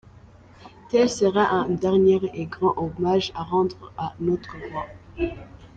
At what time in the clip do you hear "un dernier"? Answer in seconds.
1.45-2.19